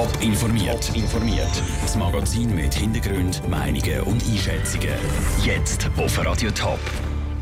Top 0.00 0.22
informiert. 0.22 0.96
informiert. 0.96 1.62
Das 1.82 1.94
Magazin 1.94 2.54
mit 2.54 2.72
Hintergrund, 2.72 3.46
Meinungen 3.50 4.00
und 4.04 4.24
Einschätzungen. 4.24 4.94
Jetzt 5.44 5.90
auf 5.98 6.24
Radio 6.24 6.50
Top. 6.52 6.78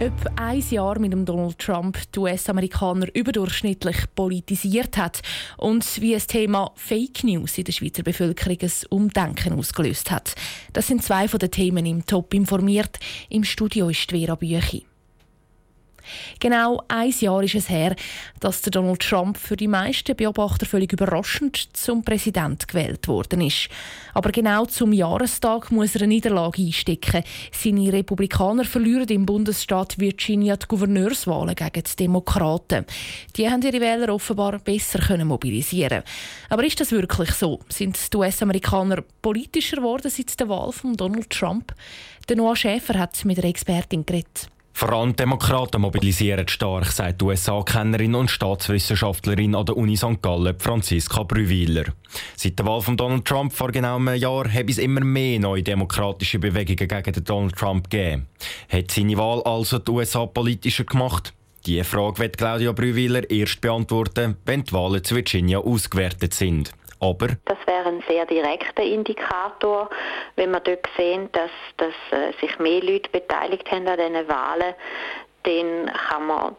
Etwa 0.01 0.29
ein 0.35 0.65
Jahr 0.69 0.99
mit 0.99 1.13
dem 1.13 1.25
Donald 1.25 1.57
Trump 1.61 1.97
die 2.13 2.19
US-Amerikaner 2.19 3.15
überdurchschnittlich 3.15 3.99
politisiert 4.17 4.97
hat 4.97 5.21
und 5.57 6.01
wie 6.01 6.15
das 6.15 6.27
Thema 6.27 6.73
Fake 6.75 7.23
News 7.23 7.59
in 7.59 7.65
der 7.65 7.73
Schweizer 7.73 8.03
Bevölkerung 8.03 8.59
ein 8.61 8.73
Umdenken 8.91 9.53
ausgelöst 9.53 10.11
hat. 10.11 10.35
Das 10.73 10.89
sind 10.89 11.05
zwei 11.05 11.29
von 11.29 11.39
den 11.39 11.53
Themen 11.53 11.87
im 11.87 12.07
Top 12.07 12.35
informiert. 12.35 12.99
Im 13.29 13.45
Studio 13.45 13.89
ist 13.89 14.11
Vera 14.11 14.35
Büchi. 14.35 14.88
Genau 16.41 16.83
ein 16.89 17.11
Jahr 17.19 17.43
ist 17.43 17.55
es 17.55 17.69
her, 17.69 17.97
dass 18.41 18.63
der 18.63 18.71
Donald 18.71 19.01
Trump 19.01 19.37
für 19.37 19.57
die 19.57 19.69
meisten 19.69 20.17
Beobachter 20.17 20.67
völlig 20.67 20.93
überraschend 20.93 21.77
zum 21.77 22.03
Präsident 22.03 22.69
gewählt 22.69 23.09
worden 23.09 23.41
ist. 23.41 23.69
Aber 24.15 24.31
genau 24.31 24.67
zum 24.67 24.93
Jahrestag 24.93 25.71
muss 25.71 25.95
er 25.95 26.03
eine 26.03 26.09
Niederlage 26.09 26.63
einstecken. 26.63 27.23
Seine 27.53 27.93
Republikaner 27.93 28.65
verlieren 28.65 29.09
im 29.09 29.27
Bundesstaat 29.27 29.99
Virginia 29.99 30.57
die 30.57 30.67
Gouverneurswahlen 30.67 31.55
gegen 31.55 31.85
die 31.85 31.97
Demokraten. 31.97 32.85
Die 33.37 33.49
haben 33.49 33.63
ihre 33.63 33.81
Wähler 33.81 34.15
offenbar 34.15 34.59
besser 34.59 34.99
können 34.99 35.29
mobilisieren. 35.29 36.03
Aber 36.49 36.65
ist 36.65 36.81
das 36.81 36.93
wirklich 36.93 37.31
so? 37.33 37.61
Sind 37.69 38.13
die 38.13 38.17
US-Amerikaner 38.17 39.03
politischer 39.23 39.77
geworden 39.77 40.11
seit 40.11 40.39
der 40.39 40.49
Wahl 40.49 40.73
von 40.73 40.95
Donald 40.95 41.31
Trump? 41.31 41.75
Der 42.29 42.37
Noah 42.37 42.57
Schäfer 42.57 42.99
hat 42.99 43.25
mit 43.25 43.39
einer 43.39 43.49
Expertin 43.49 44.05
geredet. 44.05 44.49
Vor 44.79 44.93
allem 44.93 45.17
Demokraten 45.17 45.81
mobilisieren 45.81 46.47
stark, 46.47 46.87
sagt 46.93 47.21
die 47.21 47.25
USA-Kennerin 47.25 48.15
und 48.15 48.31
Staatswissenschaftlerin 48.31 49.57
an 49.57 49.67
der 49.67 49.77
Uni 49.77 49.97
St. 49.97 50.23
Gallen, 50.23 50.57
Franziska 50.57 51.25
Brüwiler. 51.25 51.87
Seit 52.37 52.61
der 52.61 52.67
Wahl 52.67 52.81
von 52.81 52.97
Donald 52.97 53.25
Trump 53.25 53.53
vor 53.53 53.73
genau 53.73 53.97
einem 53.97 54.15
Jahr 54.15 54.49
habe 54.49 54.71
es 54.71 54.79
immer 54.79 55.01
mehr 55.01 55.41
neue 55.41 55.65
demokratische 55.65 56.39
Bewegungen 56.39 56.87
gegen 56.87 57.25
Donald 57.25 57.57
Trump 57.57 57.91
gegeben. 57.91 58.29
Hat 58.69 58.93
seine 58.93 59.17
Wahl 59.17 59.43
also 59.43 59.81
die 59.81 59.91
USA 59.91 60.27
politischer 60.27 60.85
gemacht? 60.85 61.35
Diese 61.67 61.83
Frage 61.83 62.21
wird 62.21 62.39
Claudia 62.39 62.71
Brüwiler 62.71 63.29
erst 63.29 63.61
beantworten, 63.61 64.37
wenn 64.47 64.63
die 64.63 64.73
Wahlen 64.73 65.03
zu 65.03 65.17
Virginia 65.17 65.59
ausgewertet 65.59 66.35
sind. 66.35 66.71
Aber 67.01 67.29
das 67.45 67.59
wäre 67.67 67.89
ein 67.89 68.03
sehr 68.09 68.27
direkter 68.27 68.83
Indikator, 68.83 69.89
wenn 70.37 70.51
wir 70.51 70.61
dort 70.61 70.87
sehen, 70.97 71.29
dass, 71.33 71.51
dass 71.77 71.95
äh, 72.11 72.33
sich 72.41 72.59
mehr 72.59 72.83
Leute 72.83 73.11
beteiligt 73.11 73.71
haben 73.71 73.87
an 73.87 73.99
diesen 73.99 74.29
Wahlen, 74.29 74.75
dann 75.45 75.93
kann 76.09 76.27
man 76.27 76.57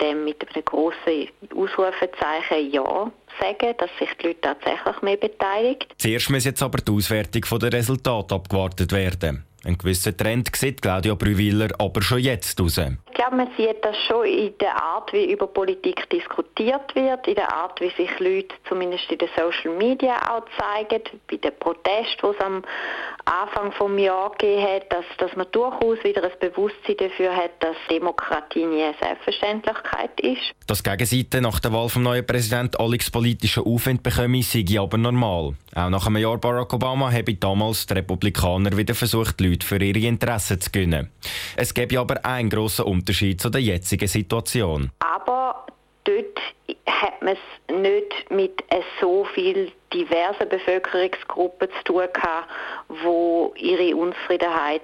dem 0.00 0.24
mit 0.24 0.36
einem 0.54 0.64
grossen 0.64 1.28
Ausrufezeichen 1.54 2.70
Ja 2.70 3.10
sagen, 3.40 3.74
dass 3.78 3.90
sich 3.98 4.10
die 4.20 4.28
Leute 4.28 4.40
tatsächlich 4.42 5.02
mehr 5.02 5.16
beteiligen. 5.16 5.88
Zuerst 5.96 6.30
muss 6.30 6.44
jetzt 6.44 6.62
aber 6.62 6.78
die 6.78 6.92
Auswertung 6.92 7.42
der 7.58 7.72
Resultate 7.72 8.34
abgewartet 8.34 8.92
werden. 8.92 9.44
Ein 9.64 9.78
gewisser 9.78 10.16
Trend 10.16 10.54
sieht 10.54 10.82
Claudia 10.82 11.14
Brüwiler 11.14 11.68
aber 11.78 12.02
schon 12.02 12.18
jetzt 12.18 12.60
raus. 12.60 12.80
Glaube, 13.22 13.36
man 13.36 13.48
sieht 13.56 13.84
das 13.84 13.96
schon 14.08 14.26
in 14.26 14.52
der 14.58 14.74
Art, 14.74 15.12
wie 15.12 15.30
über 15.30 15.46
Politik 15.46 16.10
diskutiert 16.10 16.92
wird, 16.96 17.28
in 17.28 17.36
der 17.36 17.54
Art, 17.54 17.80
wie 17.80 17.90
sich 17.90 18.18
Leute 18.18 18.52
zumindest 18.68 19.08
in 19.12 19.18
den 19.18 19.28
Social 19.36 19.76
Media 19.76 20.16
auch 20.28 20.42
zeigen, 20.58 21.04
bei 21.30 21.36
den 21.36 21.52
Protesten, 21.60 22.18
die 22.20 22.36
es 22.36 22.40
am 22.44 22.64
Anfang 23.24 23.70
des 23.70 24.04
Jahres 24.04 24.36
gegeben 24.38 24.62
hat, 24.62 24.92
dass, 24.92 25.04
dass 25.18 25.36
man 25.36 25.46
durchaus 25.52 26.02
wieder 26.02 26.24
ein 26.24 26.32
Bewusstsein 26.40 26.96
dafür 26.96 27.36
hat, 27.36 27.52
dass 27.60 27.76
Demokratie 27.88 28.64
nie 28.64 28.82
eine 28.82 28.94
Selbstverständlichkeit 29.00 30.20
ist. 30.20 30.52
Dass 30.66 30.82
Gegenseite 30.82 31.40
nach 31.40 31.60
der 31.60 31.72
Wahl 31.72 31.88
vom 31.88 32.02
neuen 32.02 32.26
Präsidenten 32.26 32.78
Alex 32.78 33.08
politischen 33.08 33.62
Aufwind 33.62 34.02
bekomme, 34.02 34.42
sei 34.42 34.64
aber 34.80 34.98
normal. 34.98 35.54
Auch 35.74 35.88
nach 35.88 36.06
einem 36.08 36.16
Jahr 36.16 36.38
Barack 36.38 36.72
Obama 36.74 37.12
habe 37.12 37.34
damals 37.34 37.86
die 37.86 37.94
Republikaner 37.94 38.76
wieder 38.76 38.96
versucht, 38.96 39.40
Leute 39.40 39.64
für 39.64 39.80
ihre 39.80 40.00
Interessen 40.00 40.60
zu 40.60 40.70
gewinnen. 40.70 41.10
Es 41.56 41.72
gäbe 41.72 42.00
aber 42.00 42.24
einen 42.24 42.50
grossen 42.50 42.84
Unterschied 42.84 43.11
zu 43.12 43.50
der 43.50 43.60
jetzigen 43.60 44.08
Situation. 44.08 44.90
Aber 45.00 45.66
dort 46.04 46.38
hat 46.86 47.22
man 47.22 47.34
es 47.34 47.74
nicht 47.74 48.30
mit 48.30 48.62
so 49.00 49.24
viel 49.34 49.70
diversen 49.92 50.48
Bevölkerungsgruppen 50.48 51.68
zu 51.78 51.84
tun 51.84 52.06
gehabt, 52.12 52.48
wo 52.88 53.52
ihre 53.56 53.94
Unzufriedenheit 53.96 54.82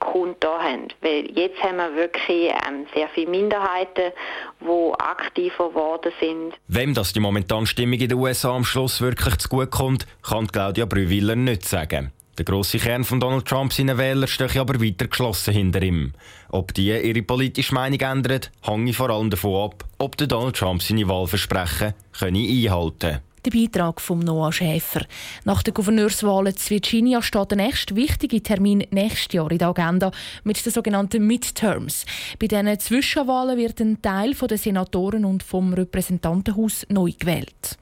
kundgetan 0.00 0.62
haben. 0.62 0.88
Weil 1.02 1.30
jetzt 1.36 1.62
haben 1.62 1.76
wir 1.76 1.94
wirklich 1.94 2.50
ähm, 2.66 2.86
sehr 2.94 3.08
viele 3.08 3.30
Minderheiten, 3.30 4.12
die 4.60 4.92
aktiver 4.98 5.68
geworden 5.68 6.12
sind. 6.20 6.54
Wem 6.68 6.94
das 6.94 7.12
die 7.12 7.20
momentane 7.20 7.66
Stimmung 7.66 8.00
in 8.00 8.08
den 8.08 8.18
USA 8.18 8.56
am 8.56 8.64
Schluss 8.64 9.00
wirklich 9.00 9.36
zu 9.38 9.48
gut 9.48 9.70
kommt, 9.70 10.06
kann 10.22 10.48
Claudia 10.48 10.86
Brüwiller 10.86 11.36
nicht 11.36 11.66
sagen. 11.66 12.12
Der 12.40 12.46
grosse 12.46 12.78
Kern 12.78 13.04
von 13.04 13.20
Donald 13.20 13.44
Trump 13.44 13.70
seinen 13.70 13.98
Wähler 13.98 14.26
steht 14.26 14.56
aber 14.56 14.80
weiter 14.80 15.08
geschlossen 15.08 15.52
hinter 15.52 15.82
ihm. 15.82 16.14
Ob 16.48 16.72
die 16.72 16.88
ihre 16.88 17.20
politische 17.22 17.74
Meinung 17.74 18.00
ändern, 18.00 18.40
hängt 18.62 18.94
vor 18.94 19.10
allem 19.10 19.28
davon 19.28 19.70
ab, 19.70 19.84
ob 19.98 20.16
der 20.16 20.26
Donald 20.26 20.56
Trump 20.56 20.82
seine 20.82 21.06
Wahlversprechen 21.06 21.92
einhalten 22.18 22.98
kann. 22.98 23.20
Der 23.44 23.50
Beitrag 23.50 24.00
von 24.00 24.20
Noah 24.20 24.54
Schäfer. 24.54 25.04
Nach 25.44 25.62
den 25.62 25.74
Gouverneurswahlen 25.74 26.56
zu 26.56 26.70
Virginia 26.70 27.20
steht 27.20 27.50
der 27.50 27.58
nächste 27.58 27.94
wichtige 27.94 28.42
Termin 28.42 28.86
nächstes 28.90 29.34
Jahr 29.34 29.50
in 29.50 29.58
der 29.58 29.68
Agenda 29.68 30.10
mit 30.42 30.64
den 30.64 30.72
sogenannten 30.72 31.26
Midterms. 31.26 32.06
Bei 32.38 32.46
diesen 32.46 32.80
Zwischenwahlen 32.80 33.58
wird 33.58 33.82
ein 33.82 34.00
Teil 34.00 34.32
der 34.32 34.56
Senatoren 34.56 35.26
und 35.26 35.42
vom 35.42 35.74
Repräsentantenhaus 35.74 36.86
neu 36.88 37.12
gewählt. 37.18 37.76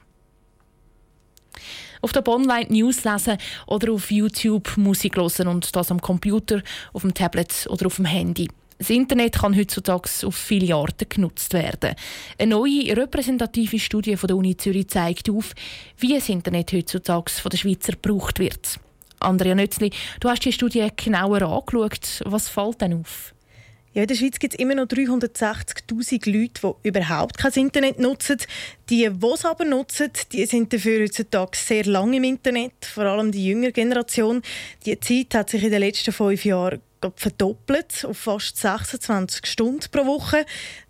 Auf 2.01 2.13
der 2.13 2.27
Online 2.27 2.67
News 2.69 3.03
lesen 3.03 3.37
oder 3.67 3.91
auf 3.91 4.09
YouTube 4.11 4.77
Musik 4.77 5.17
hören 5.17 5.47
und 5.47 5.75
das 5.75 5.91
am 5.91 6.01
Computer, 6.01 6.61
auf 6.93 7.01
dem 7.01 7.13
Tablet 7.13 7.67
oder 7.69 7.87
auf 7.87 7.97
dem 7.97 8.05
Handy. 8.05 8.47
Das 8.77 8.89
Internet 8.89 9.39
kann 9.39 9.57
heutzutage 9.57 10.09
auf 10.25 10.35
viele 10.35 10.73
Arten 10.73 11.09
genutzt 11.09 11.53
werden. 11.53 11.95
Eine 12.37 12.51
neue 12.51 12.95
repräsentative 12.95 13.77
Studie 13.77 14.15
von 14.15 14.27
der 14.27 14.37
Uni 14.37 14.55
Zürich 14.55 14.87
zeigt 14.87 15.29
auf, 15.29 15.53
wie 15.97 16.13
das 16.13 16.29
Internet 16.29 16.71
heutzutage 16.71 17.29
von 17.29 17.49
den 17.49 17.57
Schweizer 17.57 17.91
gebraucht 17.91 18.39
wird. 18.39 18.79
Andrea 19.19 19.53
Nötzli, 19.53 19.91
du 20.21 20.29
hast 20.29 20.45
die 20.45 20.53
Studie 20.53 20.87
genauer 20.95 21.41
angeschaut. 21.41 22.21
Was 22.23 22.47
fällt 22.47 22.79
denn 22.79 23.01
auf? 23.01 23.33
Ja, 23.93 24.03
in 24.03 24.07
der 24.07 24.15
Schweiz 24.15 24.37
gibt 24.37 24.53
es 24.53 24.59
immer 24.59 24.75
noch 24.75 24.85
360.000 24.85 26.31
Leute, 26.31 26.75
die 26.83 26.87
überhaupt 26.87 27.39
kein 27.39 27.51
Internet 27.53 27.99
nutzen. 27.99 28.37
Die, 28.89 29.09
die 29.09 29.27
es 29.33 29.45
aber 29.45 29.65
nutzen, 29.65 30.11
die 30.31 30.45
sind 30.45 30.71
dafür 30.71 31.01
heutzutage 31.01 31.57
sehr 31.57 31.85
lange 31.85 32.17
im 32.17 32.23
Internet, 32.23 32.73
vor 32.85 33.05
allem 33.05 33.31
die 33.31 33.47
jüngere 33.47 33.71
Generation. 33.71 34.43
Die 34.85 34.99
Zeit 34.99 35.33
hat 35.33 35.49
sich 35.49 35.63
in 35.63 35.71
den 35.71 35.79
letzten 35.79 36.11
fünf 36.11 36.45
Jahren 36.45 36.81
verdoppelt 37.15 38.05
auf 38.05 38.17
fast 38.17 38.57
26 38.57 39.45
Stunden 39.45 39.85
pro 39.91 40.05
Woche. 40.05 40.45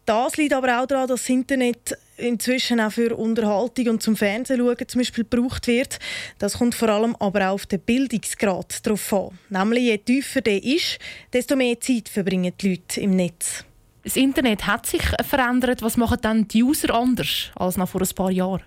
Das 0.05 0.37
liegt 0.37 0.53
aber 0.53 0.81
auch 0.81 0.87
daran, 0.87 1.07
dass 1.07 1.21
das 1.21 1.29
Internet 1.29 1.97
inzwischen 2.17 2.79
auch 2.79 2.91
für 2.91 3.15
Unterhaltung 3.15 3.89
und 3.89 4.03
zum 4.03 4.15
Fernsehen 4.15 4.59
schauen 4.59 4.87
zum 4.87 4.99
Beispiel 4.99 5.23
gebraucht 5.23 5.67
wird. 5.67 5.99
Das 6.39 6.57
kommt 6.57 6.75
vor 6.75 6.89
allem 6.89 7.15
aber 7.19 7.49
auch 7.49 7.53
auf 7.53 7.65
den 7.65 7.79
Bildungsgrad 7.79 8.85
drauf 8.85 9.13
an. 9.13 9.37
Nämlich 9.49 9.83
je 9.83 9.97
tiefer 9.97 10.41
der 10.41 10.63
ist, 10.63 10.99
desto 11.31 11.55
mehr 11.55 11.79
Zeit 11.79 12.09
verbringen 12.09 12.53
die 12.59 12.69
Leute 12.71 13.01
im 13.01 13.15
Netz. 13.15 13.63
Das 14.03 14.15
Internet 14.15 14.65
hat 14.65 14.85
sich 14.85 15.03
verändert. 15.27 15.81
Was 15.81 15.97
machen 15.97 16.17
dann 16.21 16.47
die 16.47 16.63
User 16.63 16.93
anders 16.93 17.51
als 17.55 17.77
noch 17.77 17.89
vor 17.89 18.01
ein 18.01 18.15
paar 18.15 18.31
Jahren? 18.31 18.63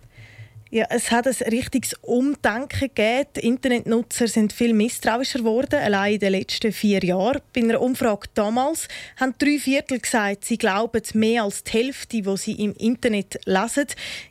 Ja, 0.75 0.87
es 0.89 1.11
hat 1.11 1.27
ein 1.27 1.35
richtiges 1.51 1.93
Umdenken 2.01 2.89
gegeben. 2.95 3.29
Die 3.37 3.41
Internetnutzer 3.41 4.27
sind 4.27 4.55
viel 4.55 4.73
misstrauischer 4.73 5.41
geworden, 5.41 5.79
allein 5.79 6.15
in 6.15 6.21
den 6.21 6.33
letzten 6.33 6.73
vier 6.73 7.05
Jahren. 7.05 7.43
Bei 7.53 7.61
einer 7.61 7.79
Umfrage 7.79 8.29
damals 8.33 8.89
haben 9.21 9.35
drei 9.37 9.59
Viertel 9.59 10.01
gesagt, 10.01 10.47
sie 10.47 10.57
glauben 10.57 11.03
mehr 11.13 11.43
als 11.43 11.63
die 11.63 11.73
Hälfte, 11.73 12.23
die 12.23 12.37
sie 12.39 12.53
im 12.53 12.73
Internet 12.73 13.39
lesen. 13.45 13.85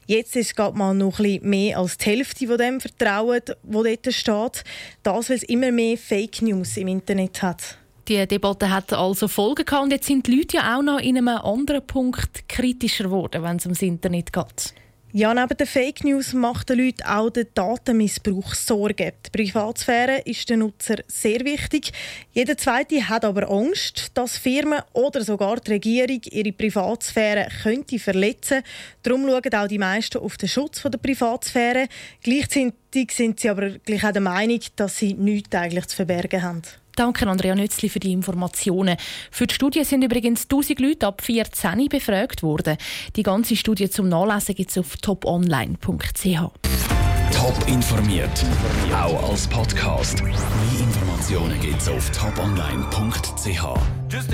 Jetzt 0.08 0.36
ist 0.36 0.58
es 0.58 0.74
mal 0.74 0.96
noch 0.96 1.20
ein 1.20 1.26
bisschen 1.26 1.48
mehr 1.48 1.78
als 1.78 2.00
die 2.00 2.10
Hälfte, 2.10 2.48
die 2.48 2.58
dem 2.58 2.82
vertrauen, 2.82 3.44
wo 3.62 3.84
dort 3.84 4.12
steht. 4.12 4.64
Das, 5.04 5.30
weil 5.30 5.38
es 5.38 5.44
immer 5.44 5.72
mehr 5.72 5.96
Fake 5.96 6.42
News 6.42 6.76
im 6.76 6.88
Internet 6.88 7.44
hat. 7.44 7.78
Die 8.08 8.26
Debatte 8.26 8.72
hat 8.72 8.92
also 8.94 9.28
Folgen 9.28 9.64
gehabt 9.64 9.84
und 9.84 9.92
jetzt 9.92 10.08
sind 10.08 10.26
die 10.26 10.38
Leute 10.38 10.58
ja 10.58 10.76
auch 10.76 10.82
noch 10.82 11.00
in 11.02 11.20
einem 11.20 11.28
anderen 11.28 11.86
Punkt 11.86 12.50
kritischer 12.50 13.04
geworden, 13.04 13.44
wenn 13.44 13.58
es 13.58 13.66
ums 13.66 13.84
Internet 13.84 14.34
geht. 14.34 14.74
Ja, 15.14 15.34
neben 15.34 15.58
den 15.58 15.68
Fake 15.68 16.06
News 16.06 16.32
macht 16.32 16.70
den 16.70 16.80
Leuten 16.80 17.04
auch 17.04 17.30
der 17.30 17.44
Datenmissbrauch 17.44 18.54
Sorgen. 18.54 19.12
Die 19.26 19.30
Privatsphäre 19.30 20.20
ist 20.20 20.50
den 20.50 20.60
Nutzer 20.60 21.00
sehr 21.06 21.42
wichtig. 21.42 21.92
Jeder 22.32 22.56
Zweite 22.56 23.10
hat 23.10 23.26
aber 23.26 23.50
Angst, 23.52 24.12
dass 24.14 24.38
Firmen 24.38 24.80
oder 24.94 25.22
sogar 25.22 25.60
die 25.60 25.72
Regierung 25.72 26.22
ihre 26.32 26.54
Privatsphäre 26.54 27.50
könnte 27.62 28.00
verletzen. 28.00 28.64
Darum 29.04 29.28
schauen 29.28 29.54
auch 29.54 29.68
die 29.68 29.80
meisten 29.80 30.20
auf 30.20 30.38
den 30.38 30.48
Schutz 30.48 30.82
der 30.82 30.98
Privatsphäre. 30.98 31.90
Gleichzeitig 32.24 33.12
sind 33.12 33.42
sie 33.42 33.50
aber 33.50 33.72
gleich 33.80 34.06
auch 34.06 34.14
der 34.14 34.22
Meinung, 34.22 34.62
dass 34.78 34.98
sie 34.98 35.14
nichts 35.14 35.54
eigentlich 35.54 35.88
zu 35.88 35.98
verbergen 35.98 36.42
haben. 36.42 36.62
Danke 36.96 37.28
Andrea 37.28 37.56
Nützli 37.56 37.90
für 37.90 38.00
die 38.00 38.12
Informationen. 38.12 38.98
Für 39.32 39.48
die 39.48 39.54
Studie 39.54 39.84
sind 39.84 40.04
übrigens 40.04 40.44
1000 40.44 40.80
Leute 40.80 41.08
ab 41.08 41.22
14 41.22 41.88
befragt 41.88 42.44
worden. 42.44 42.78
Die 43.16 43.24
ganze 43.24 43.56
Studie 43.56 43.90
zum 43.90 44.10
Nachlesen 44.10 44.56
gibt 44.56 44.72
es 44.72 44.78
auf 44.78 44.98
toponline.ch. 44.98 46.52
Top 47.34 47.68
informiert, 47.68 48.46
auch 48.94 49.30
als 49.30 49.48
Podcast. 49.48 50.22
Mehr 50.22 50.34
Informationen 50.80 51.60
gibt's 51.62 51.88
auf 51.88 52.12
toponline.ch. 52.12 53.64